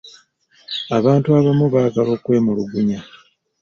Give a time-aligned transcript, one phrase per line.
[0.97, 2.99] Abantu abamu baagala okwemulugunya.